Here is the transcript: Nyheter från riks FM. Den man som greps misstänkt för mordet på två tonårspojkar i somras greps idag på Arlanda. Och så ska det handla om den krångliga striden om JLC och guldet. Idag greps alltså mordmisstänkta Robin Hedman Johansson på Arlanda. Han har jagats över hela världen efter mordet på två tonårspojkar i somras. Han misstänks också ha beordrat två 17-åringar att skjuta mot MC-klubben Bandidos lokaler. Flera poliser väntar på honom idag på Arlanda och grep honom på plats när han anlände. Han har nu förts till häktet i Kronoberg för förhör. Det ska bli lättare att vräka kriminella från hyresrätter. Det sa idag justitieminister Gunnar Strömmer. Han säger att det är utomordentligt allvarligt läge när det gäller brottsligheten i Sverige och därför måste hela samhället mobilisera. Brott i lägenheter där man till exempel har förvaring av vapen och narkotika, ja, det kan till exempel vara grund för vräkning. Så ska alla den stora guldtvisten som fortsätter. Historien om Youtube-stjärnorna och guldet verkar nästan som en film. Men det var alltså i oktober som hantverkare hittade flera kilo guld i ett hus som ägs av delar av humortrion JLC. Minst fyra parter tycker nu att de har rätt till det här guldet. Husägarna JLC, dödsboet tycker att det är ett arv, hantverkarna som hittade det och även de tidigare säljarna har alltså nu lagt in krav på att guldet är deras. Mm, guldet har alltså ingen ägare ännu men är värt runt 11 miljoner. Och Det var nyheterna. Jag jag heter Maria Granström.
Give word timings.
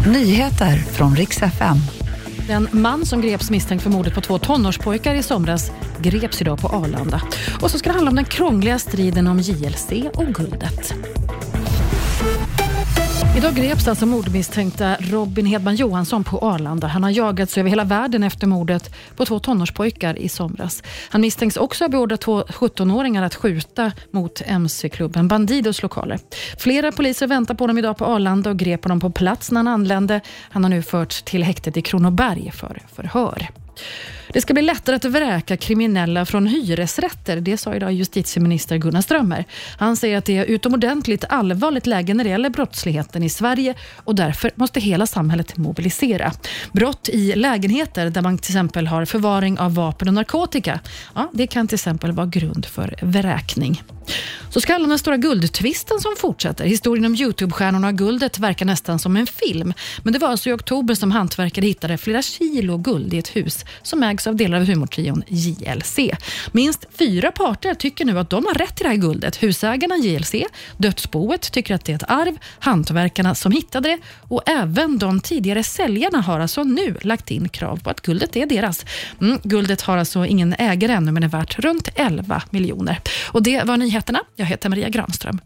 Nyheter 0.00 0.76
från 0.76 1.16
riks 1.16 1.42
FM. 1.42 1.76
Den 2.46 2.68
man 2.72 3.06
som 3.06 3.20
greps 3.20 3.50
misstänkt 3.50 3.82
för 3.82 3.90
mordet 3.90 4.14
på 4.14 4.20
två 4.20 4.38
tonårspojkar 4.38 5.14
i 5.14 5.22
somras 5.22 5.70
greps 6.00 6.40
idag 6.40 6.58
på 6.58 6.68
Arlanda. 6.68 7.22
Och 7.60 7.70
så 7.70 7.78
ska 7.78 7.88
det 7.88 7.94
handla 7.94 8.10
om 8.10 8.16
den 8.16 8.24
krångliga 8.24 8.78
striden 8.78 9.26
om 9.26 9.38
JLC 9.38 9.92
och 10.14 10.26
guldet. 10.26 10.94
Idag 13.44 13.56
greps 13.56 13.88
alltså 13.88 14.06
mordmisstänkta 14.06 14.96
Robin 15.00 15.46
Hedman 15.46 15.76
Johansson 15.76 16.24
på 16.24 16.38
Arlanda. 16.38 16.86
Han 16.86 17.02
har 17.02 17.10
jagats 17.10 17.58
över 17.58 17.70
hela 17.70 17.84
världen 17.84 18.22
efter 18.22 18.46
mordet 18.46 18.94
på 19.16 19.24
två 19.24 19.38
tonårspojkar 19.38 20.18
i 20.18 20.28
somras. 20.28 20.82
Han 21.10 21.20
misstänks 21.20 21.56
också 21.56 21.84
ha 21.84 21.88
beordrat 21.88 22.20
två 22.20 22.42
17-åringar 22.42 23.22
att 23.22 23.34
skjuta 23.34 23.92
mot 24.10 24.42
MC-klubben 24.46 25.28
Bandidos 25.28 25.82
lokaler. 25.82 26.18
Flera 26.58 26.92
poliser 26.92 27.26
väntar 27.26 27.54
på 27.54 27.64
honom 27.64 27.78
idag 27.78 27.96
på 27.96 28.04
Arlanda 28.04 28.50
och 28.50 28.58
grep 28.58 28.84
honom 28.84 29.00
på 29.00 29.10
plats 29.10 29.50
när 29.50 29.58
han 29.58 29.68
anlände. 29.68 30.20
Han 30.50 30.64
har 30.64 30.70
nu 30.70 30.82
förts 30.82 31.22
till 31.22 31.42
häktet 31.42 31.76
i 31.76 31.82
Kronoberg 31.82 32.50
för 32.54 32.82
förhör. 32.94 33.48
Det 34.28 34.40
ska 34.40 34.54
bli 34.54 34.62
lättare 34.62 34.96
att 34.96 35.04
vräka 35.04 35.56
kriminella 35.56 36.26
från 36.26 36.46
hyresrätter. 36.46 37.40
Det 37.40 37.56
sa 37.56 37.74
idag 37.74 37.92
justitieminister 37.92 38.76
Gunnar 38.76 39.00
Strömmer. 39.00 39.44
Han 39.78 39.96
säger 39.96 40.18
att 40.18 40.24
det 40.24 40.36
är 40.36 40.44
utomordentligt 40.44 41.24
allvarligt 41.28 41.86
läge 41.86 42.14
när 42.14 42.24
det 42.24 42.30
gäller 42.30 42.50
brottsligheten 42.50 43.22
i 43.22 43.28
Sverige 43.28 43.74
och 43.96 44.14
därför 44.14 44.50
måste 44.54 44.80
hela 44.80 45.06
samhället 45.06 45.56
mobilisera. 45.56 46.32
Brott 46.72 47.08
i 47.08 47.34
lägenheter 47.34 48.10
där 48.10 48.22
man 48.22 48.38
till 48.38 48.52
exempel 48.52 48.86
har 48.86 49.04
förvaring 49.04 49.58
av 49.58 49.74
vapen 49.74 50.08
och 50.08 50.14
narkotika, 50.14 50.80
ja, 51.14 51.30
det 51.32 51.46
kan 51.46 51.68
till 51.68 51.76
exempel 51.76 52.12
vara 52.12 52.26
grund 52.26 52.66
för 52.66 52.94
vräkning. 53.02 53.82
Så 54.54 54.60
ska 54.60 54.74
alla 54.74 54.88
den 54.88 54.98
stora 54.98 55.16
guldtvisten 55.16 56.00
som 56.00 56.16
fortsätter. 56.16 56.64
Historien 56.64 57.04
om 57.04 57.14
Youtube-stjärnorna 57.14 57.88
och 57.88 57.98
guldet 57.98 58.38
verkar 58.38 58.66
nästan 58.66 58.98
som 58.98 59.16
en 59.16 59.26
film. 59.26 59.72
Men 60.02 60.12
det 60.12 60.18
var 60.18 60.28
alltså 60.28 60.50
i 60.50 60.52
oktober 60.52 60.94
som 60.94 61.10
hantverkare 61.10 61.66
hittade 61.66 61.98
flera 61.98 62.22
kilo 62.22 62.78
guld 62.78 63.14
i 63.14 63.18
ett 63.18 63.36
hus 63.36 63.64
som 63.82 64.02
ägs 64.02 64.26
av 64.26 64.36
delar 64.36 64.58
av 64.60 64.64
humortrion 64.64 65.22
JLC. 65.28 65.98
Minst 66.52 66.86
fyra 66.98 67.32
parter 67.32 67.74
tycker 67.74 68.04
nu 68.04 68.18
att 68.18 68.30
de 68.30 68.46
har 68.46 68.54
rätt 68.54 68.76
till 68.76 68.84
det 68.84 68.90
här 68.90 68.96
guldet. 68.96 69.42
Husägarna 69.42 69.96
JLC, 69.96 70.34
dödsboet 70.76 71.52
tycker 71.52 71.74
att 71.74 71.84
det 71.84 71.92
är 71.92 71.96
ett 71.96 72.10
arv, 72.10 72.38
hantverkarna 72.58 73.34
som 73.34 73.52
hittade 73.52 73.88
det 73.88 73.98
och 74.28 74.42
även 74.46 74.98
de 74.98 75.20
tidigare 75.20 75.62
säljarna 75.62 76.20
har 76.20 76.40
alltså 76.40 76.64
nu 76.64 76.96
lagt 77.00 77.30
in 77.30 77.48
krav 77.48 77.76
på 77.76 77.90
att 77.90 78.00
guldet 78.00 78.36
är 78.36 78.46
deras. 78.46 78.84
Mm, 79.20 79.38
guldet 79.42 79.80
har 79.80 79.96
alltså 79.96 80.26
ingen 80.26 80.54
ägare 80.58 80.92
ännu 80.92 81.12
men 81.12 81.22
är 81.22 81.28
värt 81.28 81.58
runt 81.58 81.88
11 81.94 82.42
miljoner. 82.50 83.00
Och 83.32 83.42
Det 83.42 83.64
var 83.64 83.76
nyheterna. 83.76 84.20
Jag 84.36 84.43
jag 84.44 84.48
heter 84.48 84.68
Maria 84.68 84.88
Granström. 84.88 85.40